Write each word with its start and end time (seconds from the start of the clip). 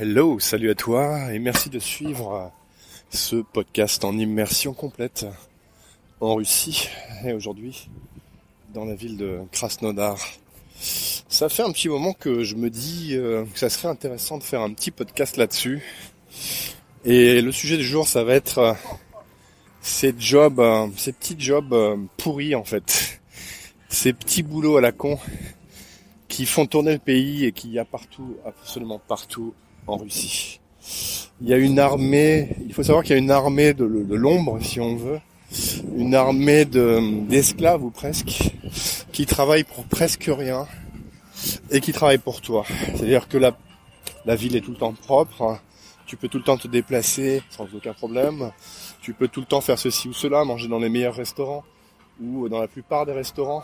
Hello, 0.00 0.38
salut 0.38 0.70
à 0.70 0.76
toi 0.76 1.34
et 1.34 1.40
merci 1.40 1.70
de 1.70 1.80
suivre 1.80 2.52
ce 3.10 3.34
podcast 3.34 4.04
en 4.04 4.16
immersion 4.16 4.72
complète 4.72 5.26
en 6.20 6.36
Russie 6.36 6.88
et 7.24 7.32
aujourd'hui 7.32 7.88
dans 8.72 8.84
la 8.84 8.94
ville 8.94 9.16
de 9.16 9.40
Krasnodar. 9.50 10.16
Ça 10.78 11.48
fait 11.48 11.64
un 11.64 11.72
petit 11.72 11.88
moment 11.88 12.12
que 12.12 12.44
je 12.44 12.54
me 12.54 12.70
dis 12.70 13.16
euh, 13.16 13.44
que 13.52 13.58
ça 13.58 13.68
serait 13.68 13.88
intéressant 13.88 14.38
de 14.38 14.44
faire 14.44 14.60
un 14.60 14.72
petit 14.72 14.92
podcast 14.92 15.36
là-dessus. 15.36 15.82
Et 17.04 17.42
le 17.42 17.50
sujet 17.50 17.76
du 17.76 17.82
jour, 17.82 18.06
ça 18.06 18.22
va 18.22 18.34
être 18.34 18.58
euh, 18.58 18.74
ces 19.80 20.14
jobs, 20.16 20.60
euh, 20.60 20.86
ces 20.96 21.10
petits 21.10 21.40
jobs 21.40 21.74
pourris 22.18 22.54
en 22.54 22.62
fait. 22.62 23.20
Ces 23.88 24.12
petits 24.12 24.44
boulots 24.44 24.76
à 24.76 24.80
la 24.80 24.92
con 24.92 25.18
qui 26.28 26.46
font 26.46 26.66
tourner 26.66 26.92
le 26.92 27.00
pays 27.00 27.46
et 27.46 27.50
qu'il 27.50 27.72
y 27.72 27.80
a 27.80 27.84
partout, 27.84 28.36
absolument 28.46 29.00
partout 29.00 29.54
en 29.88 29.96
Russie. 29.96 30.60
Il 31.40 31.48
y 31.48 31.52
a 31.52 31.56
une 31.56 31.78
armée, 31.78 32.56
il 32.66 32.74
faut 32.74 32.82
savoir 32.82 33.04
qu'il 33.04 33.12
y 33.12 33.18
a 33.18 33.22
une 33.22 33.30
armée 33.30 33.72
de, 33.74 33.84
l'ombre, 33.84 34.58
si 34.60 34.80
on 34.80 34.96
veut, 34.96 35.20
une 35.96 36.14
armée 36.14 36.64
d'esclaves 36.64 37.82
ou 37.84 37.90
presque, 37.90 38.52
qui 39.12 39.26
travaillent 39.26 39.64
pour 39.64 39.84
presque 39.84 40.28
rien 40.28 40.66
et 41.70 41.80
qui 41.80 41.92
travaillent 41.92 42.18
pour 42.18 42.40
toi. 42.40 42.64
C'est-à-dire 42.94 43.28
que 43.28 43.38
la, 43.38 43.54
ville 44.34 44.56
est 44.56 44.60
tout 44.60 44.72
le 44.72 44.76
temps 44.76 44.92
propre, 44.92 45.58
tu 46.06 46.16
peux 46.16 46.28
tout 46.28 46.38
le 46.38 46.44
temps 46.44 46.56
te 46.56 46.66
déplacer 46.66 47.42
sans 47.50 47.72
aucun 47.72 47.92
problème, 47.92 48.50
tu 49.00 49.14
peux 49.14 49.28
tout 49.28 49.40
le 49.40 49.46
temps 49.46 49.60
faire 49.60 49.78
ceci 49.78 50.08
ou 50.08 50.12
cela, 50.12 50.44
manger 50.44 50.66
dans 50.66 50.80
les 50.80 50.88
meilleurs 50.88 51.14
restaurants 51.14 51.64
ou 52.20 52.48
dans 52.48 52.60
la 52.60 52.68
plupart 52.68 53.06
des 53.06 53.12
restaurants. 53.12 53.62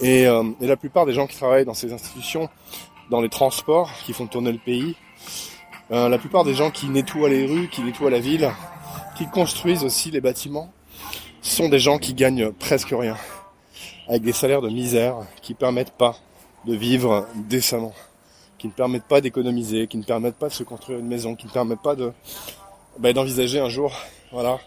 Et, 0.00 0.26
euh, 0.26 0.42
et 0.60 0.66
la 0.66 0.76
plupart 0.76 1.06
des 1.06 1.12
gens 1.12 1.28
qui 1.28 1.36
travaillent 1.36 1.64
dans 1.64 1.74
ces 1.74 1.92
institutions, 1.92 2.48
dans 3.08 3.20
les 3.20 3.28
transports, 3.28 3.92
qui 4.04 4.12
font 4.12 4.26
tourner 4.26 4.50
le 4.50 4.58
pays, 4.58 4.96
euh, 5.92 6.08
la 6.08 6.16
plupart 6.16 6.44
des 6.44 6.54
gens 6.54 6.70
qui 6.70 6.88
nettoient 6.88 7.28
les 7.28 7.44
rues, 7.44 7.68
qui 7.68 7.82
nettoient 7.82 8.10
la 8.10 8.20
ville, 8.20 8.50
qui 9.16 9.26
construisent 9.26 9.84
aussi 9.84 10.10
les 10.10 10.22
bâtiments, 10.22 10.72
sont 11.42 11.68
des 11.68 11.78
gens 11.78 11.98
qui 11.98 12.14
gagnent 12.14 12.50
presque 12.52 12.94
rien, 12.96 13.16
avec 14.08 14.22
des 14.22 14.32
salaires 14.32 14.62
de 14.62 14.70
misère 14.70 15.16
qui 15.42 15.52
permettent 15.54 15.92
pas 15.92 16.16
de 16.66 16.74
vivre 16.74 17.26
décemment, 17.34 17.92
qui 18.56 18.68
ne 18.68 18.72
permettent 18.72 19.04
pas 19.04 19.20
d'économiser, 19.20 19.86
qui 19.86 19.98
ne 19.98 20.04
permettent 20.04 20.36
pas 20.36 20.48
de 20.48 20.54
se 20.54 20.62
construire 20.62 20.98
une 20.98 21.08
maison, 21.08 21.34
qui 21.34 21.46
ne 21.46 21.52
permettent 21.52 21.82
pas 21.82 21.96
bah, 22.98 23.12
d'envisager 23.12 23.60
un 23.60 23.68
jour, 23.68 23.92
voilà, 24.30 24.60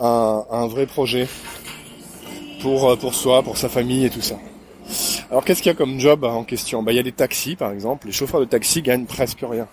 un, 0.00 0.66
vrai 0.66 0.86
projet 0.86 1.28
pour 2.62 2.88
euh, 2.88 2.96
pour 2.96 3.14
soi, 3.14 3.42
pour 3.42 3.58
sa 3.58 3.68
famille 3.68 4.06
et 4.06 4.10
tout 4.10 4.22
ça. 4.22 4.36
Alors 5.30 5.44
qu'est-ce 5.44 5.62
qu'il 5.62 5.70
y 5.70 5.74
a 5.74 5.76
comme 5.76 6.00
job 6.00 6.24
en 6.24 6.44
question? 6.44 6.82
Bah, 6.82 6.92
Il 6.92 6.96
y 6.96 7.00
a 7.00 7.02
des 7.02 7.12
taxis 7.12 7.56
par 7.56 7.70
exemple, 7.72 8.06
les 8.06 8.12
chauffeurs 8.12 8.40
de 8.40 8.46
taxi 8.46 8.80
gagnent 8.80 9.06
presque 9.06 9.40
rien 9.42 9.68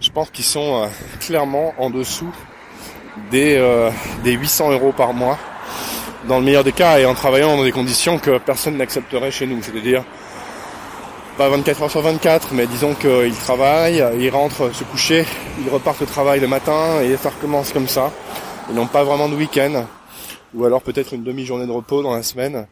je 0.00 0.10
pense 0.10 0.30
qu'ils 0.30 0.44
sont 0.44 0.82
euh, 0.82 0.86
clairement 1.20 1.74
en 1.78 1.90
dessous 1.90 2.32
des, 3.30 3.56
euh, 3.56 3.90
des 4.24 4.32
800 4.32 4.72
euros 4.72 4.92
par 4.92 5.12
mois 5.12 5.38
dans 6.26 6.38
le 6.38 6.44
meilleur 6.44 6.64
des 6.64 6.72
cas 6.72 6.98
et 6.98 7.06
en 7.06 7.14
travaillant 7.14 7.56
dans 7.56 7.64
des 7.64 7.72
conditions 7.72 8.18
que 8.18 8.38
personne 8.38 8.76
n'accepterait 8.76 9.30
chez 9.30 9.46
nous, 9.46 9.62
c'est-à-dire 9.62 10.04
pas 11.36 11.48
24 11.48 11.82
heures 11.82 11.90
sur 11.90 12.02
24, 12.02 12.52
mais 12.52 12.66
disons 12.66 12.94
qu'ils 12.94 13.34
travaillent, 13.34 14.04
ils 14.18 14.28
rentrent 14.28 14.74
se 14.74 14.82
coucher, 14.82 15.24
ils 15.64 15.70
repartent 15.70 16.02
au 16.02 16.06
travail 16.06 16.40
le 16.40 16.48
matin 16.48 17.00
et 17.00 17.16
ça 17.16 17.30
recommence 17.30 17.72
comme 17.72 17.86
ça. 17.86 18.12
Ils 18.68 18.74
n'ont 18.74 18.88
pas 18.88 19.04
vraiment 19.04 19.28
de 19.28 19.36
week-end, 19.36 19.86
ou 20.52 20.64
alors 20.64 20.82
peut-être 20.82 21.14
une 21.14 21.22
demi-journée 21.22 21.66
de 21.66 21.70
repos 21.70 22.02
dans 22.02 22.14
la 22.14 22.24
semaine, 22.24 22.66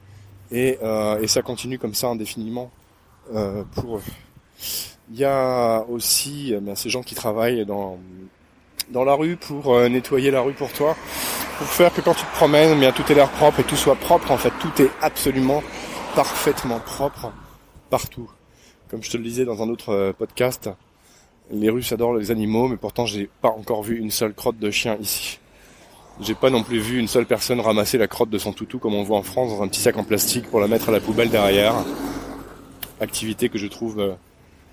et, 0.50 0.78
euh, 0.82 1.20
et 1.20 1.28
ça 1.28 1.42
continue 1.42 1.78
comme 1.78 1.94
ça 1.94 2.08
indéfiniment 2.08 2.70
euh, 3.34 3.62
pour 3.74 3.98
eux. 3.98 4.02
Il 5.12 5.18
y 5.18 5.24
a 5.24 5.84
aussi 5.88 6.52
eh 6.52 6.74
ces 6.74 6.90
gens 6.90 7.02
qui 7.02 7.14
travaillent 7.14 7.64
dans, 7.64 7.98
dans 8.90 9.04
la 9.04 9.14
rue 9.14 9.36
pour 9.36 9.74
euh, 9.74 9.88
nettoyer 9.88 10.32
la 10.32 10.40
rue 10.40 10.52
pour 10.52 10.72
toi, 10.72 10.96
pour 11.58 11.66
faire 11.68 11.92
que 11.94 12.00
quand 12.00 12.14
tu 12.14 12.24
te 12.24 12.32
promènes, 12.32 12.72
eh 12.76 12.80
bien 12.80 12.90
tout 12.90 13.04
ait 13.10 13.14
l'air 13.14 13.30
propre 13.30 13.60
et 13.60 13.64
tout 13.64 13.76
soit 13.76 13.94
propre. 13.94 14.32
En 14.32 14.36
fait, 14.36 14.52
tout 14.60 14.82
est 14.82 14.90
absolument 15.00 15.62
parfaitement 16.16 16.80
propre 16.80 17.32
partout. 17.88 18.28
Comme 18.90 19.02
je 19.02 19.10
te 19.10 19.16
le 19.16 19.22
disais 19.22 19.44
dans 19.44 19.62
un 19.62 19.68
autre 19.68 19.90
euh, 19.90 20.12
podcast, 20.12 20.70
les 21.50 21.70
Russes 21.70 21.92
adorent 21.92 22.14
les 22.14 22.32
animaux, 22.32 22.66
mais 22.66 22.76
pourtant 22.76 23.06
j'ai 23.06 23.30
pas 23.40 23.50
encore 23.50 23.84
vu 23.84 23.98
une 23.98 24.10
seule 24.10 24.34
crotte 24.34 24.58
de 24.58 24.70
chien 24.70 24.96
ici. 25.00 25.38
J'ai 26.20 26.34
pas 26.34 26.50
non 26.50 26.62
plus 26.62 26.78
vu 26.78 26.98
une 26.98 27.08
seule 27.08 27.26
personne 27.26 27.60
ramasser 27.60 27.98
la 27.98 28.08
crotte 28.08 28.30
de 28.30 28.38
son 28.38 28.52
toutou 28.52 28.78
comme 28.78 28.94
on 28.94 29.02
voit 29.02 29.18
en 29.18 29.22
France 29.22 29.50
dans 29.50 29.62
un 29.62 29.68
petit 29.68 29.80
sac 29.80 29.98
en 29.98 30.04
plastique 30.04 30.48
pour 30.50 30.60
la 30.60 30.66
mettre 30.66 30.88
à 30.88 30.92
la 30.92 31.00
poubelle 31.00 31.28
derrière. 31.28 31.74
Activité 33.00 33.50
que 33.50 33.58
je 33.58 33.66
trouve 33.66 34.00
euh, 34.00 34.14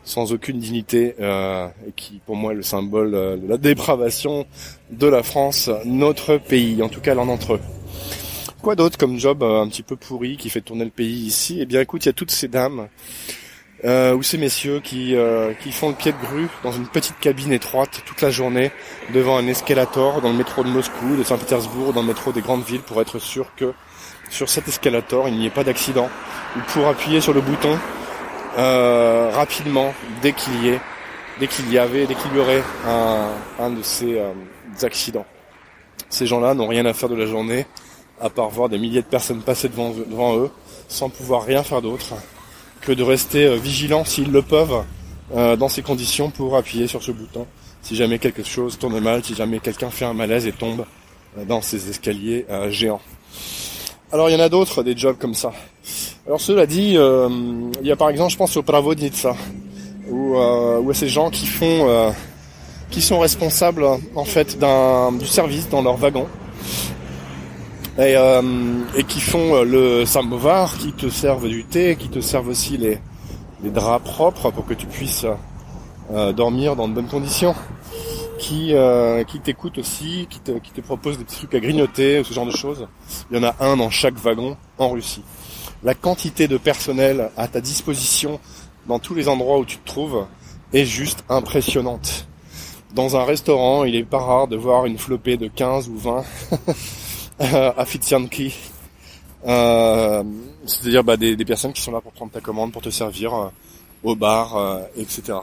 sans 0.04 0.34
aucune 0.34 0.60
dignité 0.60 1.16
euh, 1.20 1.68
et 1.88 1.92
qui 1.96 2.20
pour 2.26 2.36
moi 2.36 2.52
est 2.52 2.56
le 2.56 2.64
symbole 2.64 3.16
euh, 3.16 3.38
de 3.38 3.48
la 3.48 3.58
dépravation 3.58 4.46
de 4.92 5.08
la 5.08 5.24
France, 5.24 5.70
notre 5.86 6.38
pays, 6.38 6.82
en 6.82 6.90
tout 6.90 7.02
cas 7.02 7.16
l'un 7.16 7.26
d'entre 7.26 7.54
eux. 7.54 7.60
Quoi 8.62 8.76
d'autre 8.76 8.98
comme 8.98 9.20
job 9.20 9.44
euh, 9.44 9.62
un 9.62 9.68
petit 9.68 9.84
peu 9.84 9.96
pourri 9.96 10.38
qui 10.38 10.50
fait 10.50 10.62
tourner 10.62 10.86
le 10.86 10.92
pays 10.92 11.26
ici? 11.26 11.58
Eh 11.62 11.66
bien 11.66 11.82
écoute, 11.82 12.06
il 12.06 12.08
y 12.08 12.10
a 12.10 12.14
toutes 12.14 12.32
ces 12.32 12.48
dames 12.48 12.88
euh, 13.86 14.16
ou 14.16 14.24
ces 14.24 14.38
messieurs 14.38 14.80
qui, 14.82 15.16
qui 15.62 15.72
font 15.72 15.90
le 15.90 15.96
pied 15.96 16.12
de 16.12 16.18
grue 16.18 16.48
dans 16.64 16.72
une 16.72 16.88
petite 16.88 17.20
cabine 17.20 17.52
étroite 17.52 18.02
toute 18.06 18.22
la 18.22 18.30
journée 18.30 18.72
devant 19.14 19.38
un 19.38 19.48
escalator 19.48 20.22
dans 20.22 20.32
le 20.32 20.38
métro 20.38 20.64
de 20.64 20.70
Moscou, 20.70 21.16
de 21.18 21.24
Saint-Pétersbourg, 21.24 21.94
dans 21.94 22.02
le 22.02 22.08
métro 22.08 22.32
des 22.32 22.42
grandes 22.42 22.64
villes 22.64 22.82
pour 22.82 23.02
être 23.02 23.20
sûr 23.20 23.54
que 23.56 23.74
sur 24.30 24.50
cet 24.50 24.68
escalator 24.68 25.28
il 25.28 25.36
n'y 25.36 25.48
ait 25.48 25.52
pas 25.52 25.66
d'accident 25.66 26.10
ou 26.56 26.60
pour 26.72 26.88
appuyer 26.88 27.20
sur 27.20 27.34
le 27.34 27.42
bouton 27.42 27.78
euh, 28.58 29.32
rapidement 29.34 29.94
dès 30.22 30.34
qu'il 30.34 30.64
y 30.64 30.70
ait, 30.70 30.80
dès 31.40 31.48
qu'il 31.48 31.72
y 31.72 31.78
avait, 31.78 32.06
dès 32.06 32.16
qu'il 32.16 32.36
y 32.36 32.40
aurait 32.40 32.64
un, 32.88 33.30
un 33.60 33.70
de 33.72 33.82
ces 33.82 34.20
euh, 34.20 34.32
accidents. 34.82 35.26
Ces 36.10 36.28
gens-là 36.28 36.54
n'ont 36.54 36.68
rien 36.68 36.86
à 36.86 36.94
faire 36.94 37.10
de 37.10 37.16
la 37.16 37.26
journée 37.26 37.66
à 38.22 38.30
part 38.30 38.50
voir 38.50 38.70
des 38.70 38.78
milliers 38.78 39.02
de 39.02 39.08
personnes 39.08 39.42
passer 39.42 39.70
devant, 39.70 40.38
eux 40.38 40.52
sans 40.88 41.10
pouvoir 41.10 41.44
rien 41.44 41.64
faire 41.64 41.82
d'autre 41.82 42.14
que 42.82 42.92
de 42.92 43.02
rester 43.02 43.46
euh, 43.46 43.56
vigilants 43.56 44.06
s'ils 44.06 44.32
le 44.32 44.42
peuvent 44.42 44.84
dans 45.34 45.70
ces 45.70 45.82
conditions 45.82 46.30
pour 46.30 46.56
appuyer 46.56 46.86
sur 46.86 47.02
ce 47.02 47.12
bouton 47.12 47.48
si 47.82 47.96
jamais 47.96 48.20
quelque 48.20 48.44
chose 48.44 48.78
tourne 48.78 49.00
mal, 49.00 49.24
si 49.24 49.34
jamais 49.34 49.60
quelqu'un 49.60 49.90
fait 49.90 50.06
un 50.06 50.14
malaise 50.14 50.46
et 50.46 50.52
tombe 50.52 50.86
dans 51.48 51.62
ces 51.62 51.90
escaliers 51.90 52.46
géants. 52.70 53.02
Alors 54.12 54.30
il 54.30 54.34
y 54.34 54.36
en 54.36 54.42
a 54.42 54.50
d'autres, 54.50 54.84
des 54.84 54.96
jobs 54.96 55.18
comme 55.18 55.34
ça. 55.34 55.52
Alors 56.26 56.40
cela 56.40 56.66
dit, 56.66 56.94
euh, 56.96 57.28
il 57.82 57.88
y 57.88 57.92
a 57.92 57.98
par 57.98 58.10
exemple, 58.10 58.32
je 58.32 58.38
pense 58.38 58.56
au 58.56 58.64
Pravodnitsa, 58.64 59.36
où, 60.10 60.38
euh, 60.38 60.80
où 60.80 60.94
ces 60.94 61.10
gens 61.10 61.30
qui 61.30 61.46
font, 61.46 61.90
euh, 61.90 62.12
qui 62.92 63.02
sont 63.02 63.20
responsables 63.20 63.86
en 64.16 64.24
fait 64.24 64.58
du 64.58 65.26
service 65.26 65.68
dans 65.68 65.82
leur 65.82 65.98
wagon. 65.98 66.28
Et, 67.98 68.16
euh, 68.16 68.42
qui 69.06 69.20
font 69.20 69.64
le 69.64 70.06
samovar, 70.06 70.78
qui 70.78 70.94
te 70.94 71.10
servent 71.10 71.50
du 71.50 71.66
thé, 71.66 71.98
qui 71.98 72.08
te 72.08 72.22
servent 72.22 72.48
aussi 72.48 72.78
les, 72.78 73.00
draps 73.62 74.10
propres 74.10 74.50
pour 74.52 74.66
que 74.66 74.74
tu 74.74 74.88
puisses 74.88 75.26
dormir 76.36 76.76
dans 76.78 76.88
de 76.88 76.94
bonnes 76.94 77.08
conditions. 77.08 77.54
Qui, 78.40 78.74
euh, 78.74 79.24
qui 79.24 79.40
t'écoute 79.40 79.78
aussi, 79.78 80.28
qui 80.30 80.40
te, 80.40 80.52
qui 80.52 80.72
te 80.72 80.82
propose 80.82 81.18
des 81.18 81.24
petits 81.24 81.38
trucs 81.38 81.56
à 81.56 81.60
grignoter, 81.60 82.24
ce 82.26 82.34
genre 82.34 82.46
de 82.46 82.52
choses. 82.52 82.88
Il 83.32 83.38
y 83.38 83.40
en 83.40 83.44
a 83.44 83.56
un 83.62 83.78
dans 83.78 83.90
chaque 83.90 84.16
wagon 84.16 84.58
en 84.78 84.90
Russie 84.90 85.22
la 85.84 85.94
quantité 85.94 86.48
de 86.48 86.58
personnel 86.58 87.30
à 87.38 87.48
ta 87.48 87.62
disposition 87.62 88.40
dans 88.88 89.00
tous 89.00 89.16
les 89.16 89.28
endroits 89.28 89.60
où 89.60 89.66
tu 89.66 89.78
te 89.78 89.86
trouves 89.86 90.26
est 90.74 90.86
juste 90.86 91.24
impressionnante. 91.30 92.28
Dans 92.94 93.18
un 93.18 93.26
restaurant, 93.26 93.86
il 93.86 93.96
est 93.96 94.04
pas 94.04 94.20
rare 94.20 94.48
de 94.48 94.56
voir 94.56 94.86
une 94.86 94.98
flopée 94.98 95.38
de 95.38 95.48
15 95.48 95.90
ou 95.90 95.98
20 95.98 96.24
Afitianki. 97.78 98.54
Euh, 99.46 100.24
c'est-à-dire 100.66 101.04
bah, 101.04 101.18
des, 101.18 101.36
personnes 101.46 101.74
qui 101.74 101.82
sont 101.82 101.92
là 101.92 102.00
pour 102.02 102.14
prendre 102.14 102.32
ta 102.32 102.40
commande, 102.40 102.72
pour 102.72 102.82
te 102.82 102.90
servir 102.90 103.34
euh, 103.34 103.48
au 104.04 104.16
bar, 104.16 104.56
euh, 104.56 104.82
etc. 104.96 105.40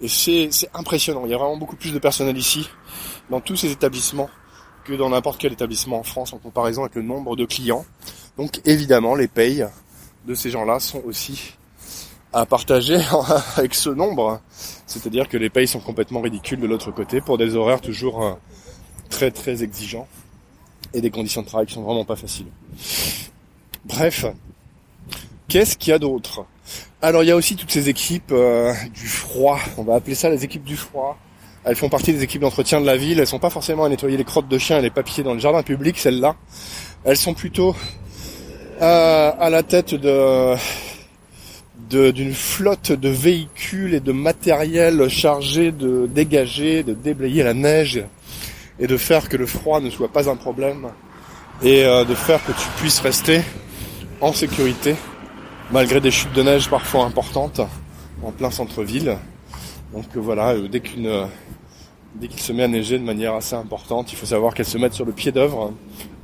Et 0.00 0.08
c'est 0.08 0.50
impressionnant. 0.74 1.22
Il 1.24 1.30
y 1.30 1.34
a 1.34 1.38
vraiment 1.38 1.56
beaucoup 1.56 1.76
plus 1.76 1.92
de 1.92 1.98
personnel 1.98 2.36
ici, 2.36 2.68
dans 3.30 3.40
tous 3.40 3.56
ces 3.56 3.72
établissements, 3.72 4.30
que 4.84 4.92
dans 4.92 5.10
n'importe 5.10 5.40
quel 5.40 5.52
établissement 5.52 5.98
en 5.98 6.02
France 6.02 6.32
en 6.32 6.38
comparaison 6.38 6.82
avec 6.82 6.94
le 6.94 7.02
nombre 7.02 7.34
de 7.34 7.44
clients. 7.44 7.84
Donc 8.36 8.60
évidemment, 8.64 9.14
les 9.14 9.28
payes 9.28 9.66
de 10.26 10.34
ces 10.34 10.50
gens-là 10.50 10.80
sont 10.80 11.02
aussi 11.04 11.54
à 12.32 12.46
partager 12.46 12.98
avec 13.56 13.74
ce 13.74 13.90
nombre. 13.90 14.40
C'est-à-dire 14.86 15.28
que 15.28 15.36
les 15.36 15.50
payes 15.50 15.68
sont 15.68 15.80
complètement 15.80 16.20
ridicules 16.20 16.60
de 16.60 16.66
l'autre 16.66 16.90
côté 16.90 17.20
pour 17.20 17.38
des 17.38 17.54
horaires 17.54 17.80
toujours 17.80 18.24
euh, 18.24 18.32
très 19.10 19.30
très 19.30 19.62
exigeants 19.62 20.08
et 20.94 21.00
des 21.00 21.10
conditions 21.10 21.42
de 21.42 21.46
travail 21.46 21.66
qui 21.66 21.74
sont 21.74 21.82
vraiment 21.82 22.04
pas 22.04 22.16
faciles. 22.16 22.46
Bref, 23.84 24.26
qu'est-ce 25.48 25.76
qu'il 25.76 25.90
y 25.90 25.94
a 25.94 25.98
d'autre? 25.98 26.44
Alors 27.02 27.22
il 27.22 27.26
y 27.26 27.30
a 27.30 27.36
aussi 27.36 27.56
toutes 27.56 27.70
ces 27.70 27.88
équipes 27.88 28.32
euh, 28.32 28.72
du 28.94 29.06
froid, 29.06 29.58
on 29.76 29.82
va 29.82 29.96
appeler 29.96 30.14
ça 30.14 30.30
les 30.30 30.44
équipes 30.44 30.64
du 30.64 30.76
froid. 30.76 31.18
Elles 31.64 31.76
font 31.76 31.88
partie 31.88 32.12
des 32.12 32.22
équipes 32.22 32.40
d'entretien 32.40 32.80
de 32.80 32.86
la 32.86 32.96
ville, 32.96 33.20
elles 33.20 33.26
sont 33.26 33.38
pas 33.38 33.50
forcément 33.50 33.84
à 33.84 33.88
nettoyer 33.88 34.16
les 34.16 34.24
crottes 34.24 34.48
de 34.48 34.58
chiens 34.58 34.78
et 34.78 34.82
les 34.82 34.90
papiers 34.90 35.22
dans 35.22 35.34
le 35.34 35.38
jardin 35.38 35.62
public, 35.62 35.96
celles-là. 35.96 36.34
Elles 37.04 37.16
sont 37.16 37.34
plutôt 37.34 37.76
à 38.82 39.48
la 39.48 39.62
tête 39.62 39.94
de 39.94 40.56
d'une 41.90 42.32
flotte 42.32 42.92
de 42.92 43.08
véhicules 43.10 43.94
et 43.94 44.00
de 44.00 44.12
matériel 44.12 45.08
chargé 45.08 45.72
de 45.72 46.06
dégager, 46.06 46.82
de 46.82 46.94
déblayer 46.94 47.42
la 47.42 47.52
neige 47.54 48.02
et 48.78 48.86
de 48.86 48.96
faire 48.96 49.28
que 49.28 49.36
le 49.36 49.46
froid 49.46 49.80
ne 49.80 49.90
soit 49.90 50.10
pas 50.10 50.30
un 50.30 50.36
problème 50.36 50.88
et 51.62 51.84
euh, 51.84 52.04
de 52.04 52.14
faire 52.14 52.42
que 52.44 52.52
tu 52.52 52.66
puisses 52.78 53.00
rester 53.00 53.42
en 54.20 54.32
sécurité 54.32 54.96
malgré 55.70 56.00
des 56.00 56.10
chutes 56.10 56.32
de 56.32 56.42
neige 56.42 56.70
parfois 56.70 57.04
importantes 57.04 57.60
en 58.22 58.32
plein 58.32 58.50
centre-ville. 58.50 59.16
Donc 59.92 60.06
euh, 60.16 60.20
voilà, 60.20 60.54
euh, 60.54 60.68
dès 60.68 60.80
qu'il 60.80 62.40
se 62.40 62.52
met 62.52 62.62
à 62.62 62.68
neiger 62.68 62.98
de 62.98 63.04
manière 63.04 63.34
assez 63.34 63.54
importante, 63.54 64.12
il 64.12 64.16
faut 64.16 64.26
savoir 64.26 64.54
qu'elle 64.54 64.66
se 64.66 64.78
met 64.78 64.90
sur 64.90 65.04
le 65.04 65.12
pied 65.12 65.30
d'œuvre 65.30 65.72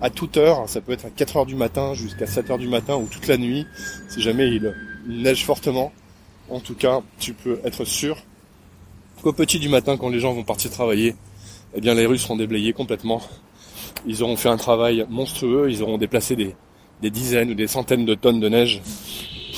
à 0.00 0.10
toute 0.10 0.36
heure. 0.36 0.68
Ça 0.68 0.80
peut 0.80 0.92
être 0.92 1.06
à 1.06 1.10
4 1.10 1.36
heures 1.36 1.46
du 1.46 1.54
matin 1.54 1.94
jusqu'à 1.94 2.26
7 2.26 2.50
heures 2.50 2.58
du 2.58 2.68
matin 2.68 2.96
ou 2.96 3.06
toute 3.06 3.26
la 3.26 3.36
nuit, 3.36 3.66
si 4.08 4.20
jamais 4.20 4.48
il, 4.48 4.74
neige 5.06 5.44
fortement. 5.44 5.92
En 6.50 6.60
tout 6.60 6.74
cas, 6.74 7.00
tu 7.18 7.34
peux 7.34 7.60
être 7.64 7.84
sûr 7.84 8.16
qu'au 9.22 9.32
petit 9.32 9.58
du 9.58 9.68
matin, 9.68 9.96
quand 9.96 10.08
les 10.08 10.20
gens 10.20 10.32
vont 10.32 10.44
partir 10.44 10.70
travailler, 10.70 11.14
eh 11.74 11.80
bien 11.80 11.94
les 11.94 12.06
rues 12.06 12.18
seront 12.18 12.36
déblayées 12.36 12.72
complètement. 12.72 13.20
Ils 14.06 14.22
auront 14.22 14.36
fait 14.36 14.48
un 14.48 14.56
travail 14.56 15.06
monstrueux, 15.08 15.70
ils 15.70 15.82
auront 15.82 15.98
déplacé 15.98 16.36
des, 16.36 16.54
dizaines 17.10 17.50
ou 17.50 17.54
des 17.54 17.66
centaines 17.66 18.06
de 18.06 18.14
tonnes 18.14 18.40
de 18.40 18.48
neige 18.48 18.80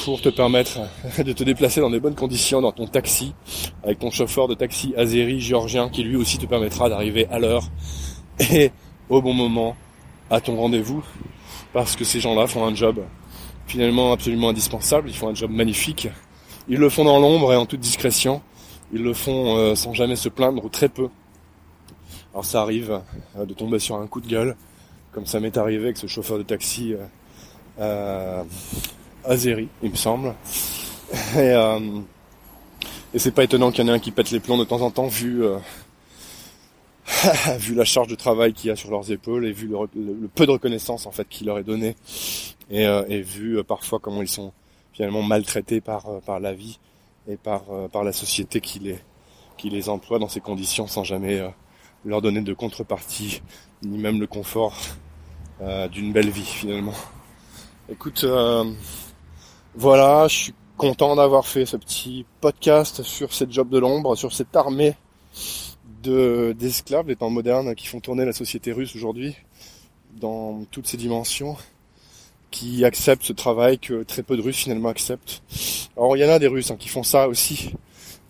pour 0.04 0.20
te 0.20 0.28
permettre 0.28 0.80
de 1.18 1.32
te 1.32 1.44
déplacer 1.44 1.80
dans 1.80 1.90
des 1.90 2.00
bonnes 2.00 2.14
conditions 2.14 2.60
dans 2.60 2.72
ton 2.72 2.86
taxi, 2.86 3.34
avec 3.82 3.98
ton 3.98 4.10
chauffeur 4.10 4.48
de 4.48 4.54
taxi 4.54 4.94
azéri 4.96 5.40
géorgien 5.40 5.90
qui 5.90 6.02
lui 6.02 6.16
aussi 6.16 6.38
te 6.38 6.46
permettra 6.46 6.88
d'arriver 6.88 7.26
à 7.30 7.38
l'heure 7.38 7.64
et 8.52 8.72
au 9.08 9.20
bon 9.20 9.34
moment 9.34 9.76
à 10.30 10.40
ton 10.40 10.56
rendez-vous, 10.56 11.04
parce 11.72 11.96
que 11.96 12.04
ces 12.04 12.20
gens-là 12.20 12.46
font 12.46 12.64
un 12.64 12.74
job 12.74 13.00
finalement 13.66 14.12
absolument 14.12 14.48
indispensable, 14.48 15.08
ils 15.08 15.16
font 15.16 15.28
un 15.28 15.34
job 15.34 15.50
magnifique, 15.50 16.08
ils 16.68 16.78
le 16.78 16.88
font 16.88 17.04
dans 17.04 17.18
l'ombre 17.18 17.52
et 17.52 17.56
en 17.56 17.66
toute 17.66 17.80
discrétion, 17.80 18.40
ils 18.92 19.02
le 19.02 19.12
font 19.12 19.56
euh, 19.56 19.74
sans 19.74 19.92
jamais 19.92 20.16
se 20.16 20.28
plaindre 20.28 20.64
ou 20.64 20.68
très 20.68 20.88
peu. 20.88 21.08
Alors 22.32 22.44
ça 22.44 22.62
arrive 22.62 23.00
euh, 23.36 23.44
de 23.44 23.54
tomber 23.54 23.78
sur 23.78 23.96
un 23.96 24.06
coup 24.06 24.20
de 24.20 24.28
gueule, 24.28 24.56
comme 25.12 25.26
ça 25.26 25.40
m'est 25.40 25.56
arrivé 25.56 25.84
avec 25.84 25.96
ce 25.96 26.06
chauffeur 26.06 26.38
de 26.38 26.42
taxi 26.42 26.94
euh, 26.94 27.06
euh 27.80 28.44
Azeri, 29.24 29.68
il 29.82 29.90
me 29.90 29.96
semble. 29.96 30.34
Et, 31.36 33.18
c'est 33.18 33.34
pas 33.34 33.42
étonnant 33.44 33.70
qu'il 33.70 33.84
y 33.84 33.90
en 33.90 33.92
ait 33.92 33.96
un 33.96 33.98
qui 33.98 34.12
pète 34.12 34.30
les 34.30 34.40
plombs 34.40 34.56
de 34.56 34.64
temps 34.64 34.80
en 34.80 34.90
temps 34.90 35.08
vu 35.08 35.42
vu 37.58 37.74
la 37.74 37.84
charge 37.84 38.08
de 38.08 38.14
travail 38.14 38.52
qu'il 38.52 38.68
y 38.68 38.72
a 38.72 38.76
sur 38.76 38.90
leurs 38.90 39.10
épaules 39.10 39.46
et 39.46 39.52
vu 39.52 39.68
le, 39.68 40.28
peu 40.28 40.46
de 40.46 40.52
reconnaissance 40.52 41.06
en 41.06 41.10
fait 41.10 41.28
qu'il 41.28 41.46
leur 41.46 41.58
est 41.58 41.64
donné 41.64 41.96
et, 42.70 42.86
euh, 42.86 43.02
vu 43.22 43.58
euh, 43.58 43.62
parfois 43.62 43.98
comment 43.98 44.22
ils 44.22 44.28
sont 44.28 44.52
finalement 44.92 45.22
maltraités 45.22 45.80
par 45.80 46.20
par 46.24 46.40
la 46.40 46.52
vie 46.52 46.78
et 47.28 47.36
par 47.36 47.62
par 47.92 48.04
la 48.04 48.12
société 48.12 48.60
qui 48.60 48.78
les 48.78 48.98
qui 49.56 49.70
les 49.70 49.88
emploie 49.88 50.18
dans 50.18 50.28
ces 50.28 50.40
conditions 50.40 50.86
sans 50.86 51.04
jamais 51.04 51.42
leur 52.04 52.22
donner 52.22 52.40
de 52.40 52.54
contrepartie 52.54 53.42
ni 53.82 53.98
même 53.98 54.20
le 54.20 54.26
confort 54.26 54.76
d'une 55.92 56.12
belle 56.12 56.30
vie 56.30 56.44
finalement. 56.44 56.94
Écoute, 57.90 58.24
voilà, 59.74 60.26
je 60.28 60.34
suis 60.34 60.54
content 60.80 61.14
d'avoir 61.14 61.46
fait 61.46 61.66
ce 61.66 61.76
petit 61.76 62.24
podcast 62.40 63.02
sur 63.02 63.34
cette 63.34 63.52
job 63.52 63.68
de 63.68 63.78
l'ombre, 63.78 64.16
sur 64.16 64.32
cette 64.32 64.56
armée 64.56 64.94
de 66.02 66.54
d'esclaves, 66.58 67.06
des 67.06 67.16
temps 67.16 67.30
modernes 67.30 67.74
qui 67.74 67.86
font 67.86 68.00
tourner 68.00 68.24
la 68.24 68.32
société 68.32 68.72
russe 68.72 68.94
aujourd'hui 68.96 69.36
dans 70.20 70.64
toutes 70.70 70.86
ses 70.86 70.96
dimensions, 70.96 71.56
qui 72.50 72.84
acceptent 72.84 73.24
ce 73.24 73.32
travail 73.32 73.78
que 73.78 74.02
très 74.02 74.22
peu 74.22 74.36
de 74.36 74.42
Russes 74.42 74.56
finalement 74.56 74.88
acceptent. 74.88 75.42
Alors 75.96 76.16
il 76.16 76.20
y 76.20 76.24
en 76.24 76.28
a 76.28 76.38
des 76.38 76.48
Russes 76.48 76.70
hein, 76.70 76.76
qui 76.78 76.88
font 76.88 77.02
ça 77.02 77.28
aussi, 77.28 77.72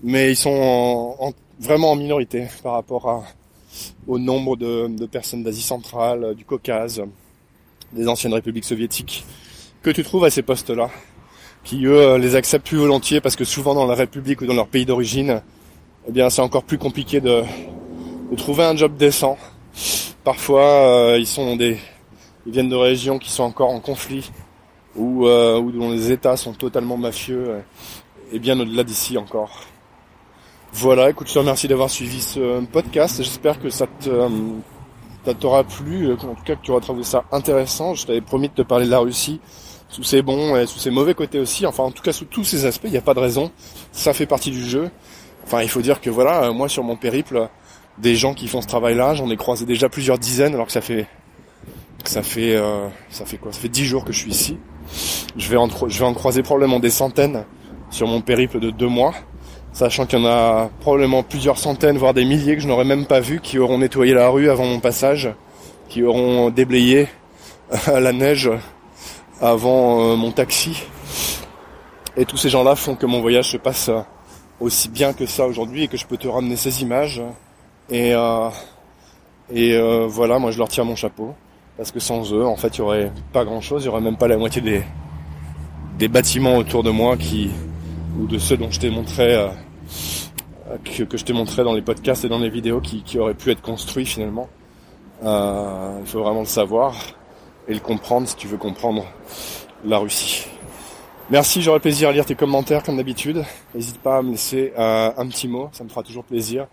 mais 0.02 0.30
ils 0.30 0.36
sont 0.36 1.34
vraiment 1.58 1.92
en 1.92 1.96
minorité 1.96 2.48
par 2.62 2.74
rapport 2.74 3.24
au 4.06 4.18
nombre 4.18 4.56
de, 4.56 5.06
personnes 5.06 5.42
d'Asie 5.42 5.62
centrale, 5.62 6.34
du 6.34 6.44
Caucase, 6.44 7.02
des 7.92 8.08
anciennes 8.08 8.34
républiques 8.34 8.64
soviétiques 8.64 9.24
que 9.82 9.90
tu 9.90 10.04
trouves 10.04 10.24
à 10.24 10.30
ces 10.30 10.42
postes-là 10.42 10.90
qui 11.64 11.84
eux 11.84 12.16
les 12.16 12.36
acceptent 12.36 12.66
plus 12.66 12.78
volontiers 12.78 13.20
parce 13.20 13.36
que 13.36 13.44
souvent 13.44 13.74
dans 13.74 13.86
la 13.86 13.94
République 13.94 14.40
ou 14.40 14.46
dans 14.46 14.54
leur 14.54 14.68
pays 14.68 14.86
d'origine, 14.86 15.42
eh 16.08 16.12
bien 16.12 16.30
c'est 16.30 16.42
encore 16.42 16.64
plus 16.64 16.78
compliqué 16.78 17.20
de, 17.20 17.42
trouver 18.36 18.64
un 18.64 18.76
job 18.76 18.96
décent. 18.96 19.36
Parfois 20.24 20.64
euh, 20.64 21.18
ils 21.18 21.26
sont 21.26 21.56
des 21.56 21.78
ils 22.46 22.52
viennent 22.52 22.68
de 22.68 22.76
régions 22.76 23.18
qui 23.18 23.30
sont 23.30 23.42
encore 23.42 23.70
en 23.70 23.80
conflit 23.80 24.30
ou, 24.96 25.26
euh, 25.26 25.60
dont 25.72 25.90
les 25.90 26.10
États 26.10 26.36
sont 26.36 26.52
totalement 26.52 26.96
mafieux 26.96 27.62
et 28.32 28.38
bien 28.38 28.58
au-delà 28.58 28.84
d'ici 28.84 29.18
encore. 29.18 29.60
Voilà, 30.72 31.10
écoute, 31.10 31.28
je 31.28 31.34
te 31.34 31.38
remercie 31.38 31.66
d'avoir 31.66 31.90
suivi 31.90 32.20
ce 32.20 32.64
podcast. 32.66 33.16
J'espère 33.18 33.60
que 33.60 33.70
ça 33.70 33.86
t'aura 35.38 35.64
plu, 35.64 36.12
en 36.12 36.16
tout 36.16 36.44
cas 36.44 36.54
que 36.54 36.62
tu 36.62 36.70
auras 36.70 36.80
trouvé 36.80 37.02
ça 37.02 37.24
intéressant. 37.32 37.94
Je 37.94 38.06
t'avais 38.06 38.20
promis 38.20 38.48
de 38.48 38.54
te 38.54 38.62
parler 38.62 38.86
de 38.86 38.90
la 38.90 39.00
Russie 39.00 39.40
sous 39.88 40.04
ses 40.04 40.22
bons 40.22 40.56
et 40.56 40.66
sous 40.66 40.78
ses 40.78 40.90
mauvais 40.90 41.14
côtés 41.14 41.40
aussi. 41.40 41.66
Enfin, 41.66 41.82
en 41.82 41.90
tout 41.90 42.02
cas, 42.02 42.12
sous 42.12 42.24
tous 42.24 42.44
ces 42.44 42.66
aspects, 42.66 42.84
il 42.84 42.92
n'y 42.92 42.96
a 42.96 43.02
pas 43.02 43.14
de 43.14 43.18
raison. 43.18 43.50
Ça 43.90 44.14
fait 44.14 44.26
partie 44.26 44.52
du 44.52 44.64
jeu. 44.64 44.90
Enfin, 45.44 45.62
il 45.62 45.68
faut 45.68 45.82
dire 45.82 46.00
que 46.00 46.10
voilà, 46.10 46.44
euh, 46.44 46.52
moi 46.52 46.68
sur 46.68 46.84
mon 46.84 46.96
périple, 46.96 47.48
des 47.98 48.14
gens 48.14 48.34
qui 48.34 48.48
font 48.48 48.62
ce 48.62 48.66
travail-là, 48.66 49.14
j'en 49.14 49.30
ai 49.30 49.36
croisé 49.36 49.66
déjà 49.66 49.88
plusieurs 49.88 50.18
dizaines, 50.18 50.54
alors 50.54 50.66
que 50.66 50.72
ça 50.72 50.80
fait, 50.80 51.06
ça 52.04 52.22
fait, 52.22 52.56
euh, 52.56 52.88
ça 53.10 53.24
fait 53.24 53.36
quoi? 53.36 53.52
Ça 53.52 53.60
fait 53.60 53.68
dix 53.68 53.84
jours 53.84 54.04
que 54.04 54.12
je 54.12 54.18
suis 54.18 54.30
ici. 54.30 54.58
Je 55.36 55.48
vais 55.48 55.56
en, 55.56 55.68
croiser 55.68 56.42
probablement 56.42 56.80
des 56.80 56.90
centaines 56.90 57.44
sur 57.90 58.06
mon 58.06 58.20
périple 58.20 58.60
de 58.60 58.70
deux 58.70 58.88
mois, 58.88 59.14
sachant 59.72 60.06
qu'il 60.06 60.18
y 60.18 60.22
en 60.22 60.26
a 60.26 60.70
probablement 60.80 61.22
plusieurs 61.22 61.58
centaines, 61.58 61.98
voire 61.98 62.14
des 62.14 62.24
milliers 62.24 62.56
que 62.56 62.62
je 62.62 62.68
n'aurais 62.68 62.84
même 62.84 63.06
pas 63.06 63.20
vu, 63.20 63.40
qui 63.40 63.58
auront 63.58 63.78
nettoyé 63.78 64.14
la 64.14 64.28
rue 64.28 64.50
avant 64.50 64.64
mon 64.64 64.80
passage, 64.80 65.30
qui 65.88 66.02
auront 66.02 66.50
déblayé 66.50 67.08
la 67.86 68.12
neige 68.12 68.50
avant 69.40 70.00
euh, 70.00 70.16
mon 70.16 70.32
taxi. 70.32 70.82
Et 72.16 72.24
tous 72.24 72.36
ces 72.36 72.50
gens-là 72.50 72.76
font 72.76 72.94
que 72.94 73.06
mon 73.06 73.20
voyage 73.20 73.50
se 73.50 73.56
passe 73.56 73.88
euh, 73.88 74.00
aussi 74.60 74.88
bien 74.88 75.12
que 75.12 75.26
ça 75.26 75.46
aujourd'hui 75.46 75.84
et 75.84 75.88
que 75.88 75.96
je 75.96 76.06
peux 76.06 76.16
te 76.16 76.28
ramener 76.28 76.56
ces 76.56 76.82
images. 76.82 77.22
Et, 77.88 78.14
euh, 78.14 78.48
et 79.52 79.78
voilà, 80.08 80.38
moi 80.38 80.50
je 80.50 80.58
leur 80.58 80.68
tire 80.68 80.84
mon 80.84 80.96
chapeau. 80.96 81.34
Parce 81.76 81.90
que 81.90 82.00
sans 82.00 82.32
eux, 82.34 82.44
en 82.44 82.56
fait, 82.56 82.76
il 82.76 82.78
y 82.78 82.82
aurait 82.82 83.10
pas 83.32 83.44
grand-chose. 83.44 83.84
Il 83.84 83.86
y 83.86 83.88
aurait 83.88 84.02
même 84.02 84.18
pas 84.18 84.28
la 84.28 84.36
moitié 84.36 84.60
des, 84.60 84.82
des 85.98 86.08
bâtiments 86.08 86.56
autour 86.56 86.82
de 86.82 86.90
moi 86.90 87.16
qui 87.16 87.50
ou 88.18 88.26
de 88.26 88.38
ceux 88.38 88.56
dont 88.56 88.70
je 88.70 88.80
t'ai 88.80 88.90
montré 88.90 89.48
que, 90.84 91.04
que, 91.04 91.16
je 91.16 91.24
t'ai 91.24 91.32
montré 91.32 91.64
dans 91.64 91.72
les 91.72 91.80
podcasts 91.80 92.24
et 92.24 92.28
dans 92.28 92.38
les 92.38 92.50
vidéos 92.50 92.80
qui, 92.80 93.02
qui 93.02 93.18
auraient 93.18 93.34
pu 93.34 93.50
être 93.50 93.62
construits 93.62 94.04
finalement. 94.04 94.48
il 95.22 96.06
faut 96.06 96.22
vraiment 96.22 96.40
le 96.40 96.46
savoir 96.46 96.94
et 97.66 97.74
le 97.74 97.80
comprendre 97.80 98.28
si 98.28 98.36
tu 98.36 98.46
veux 98.46 98.58
comprendre 98.58 99.04
la 99.84 99.98
Russie. 99.98 100.49
Merci, 101.30 101.62
j'aurai 101.62 101.78
plaisir 101.78 102.08
à 102.08 102.12
lire 102.12 102.26
tes 102.26 102.34
commentaires 102.34 102.82
comme 102.82 102.96
d'habitude. 102.96 103.44
N'hésite 103.72 103.98
pas 104.00 104.18
à 104.18 104.22
me 104.22 104.32
laisser 104.32 104.72
euh, 104.76 105.12
un 105.16 105.28
petit 105.28 105.46
mot, 105.46 105.68
ça 105.70 105.84
me 105.84 105.88
fera 105.88 106.02
toujours 106.02 106.24
plaisir. 106.24 106.66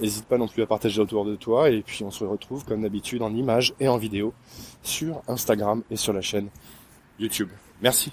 N'hésite 0.00 0.26
pas 0.26 0.38
non 0.38 0.46
plus 0.46 0.62
à 0.62 0.66
partager 0.66 1.00
autour 1.00 1.24
de 1.24 1.34
toi 1.34 1.70
et 1.70 1.82
puis 1.82 2.04
on 2.04 2.12
se 2.12 2.22
retrouve 2.22 2.64
comme 2.64 2.82
d'habitude 2.82 3.20
en 3.20 3.34
images 3.34 3.74
et 3.80 3.88
en 3.88 3.96
vidéo 3.96 4.32
sur 4.84 5.22
Instagram 5.26 5.82
et 5.90 5.96
sur 5.96 6.12
la 6.12 6.20
chaîne 6.20 6.50
YouTube. 7.18 7.48
Merci. 7.82 8.12